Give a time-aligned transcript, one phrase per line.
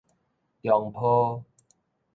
[0.63, 1.43] 中陂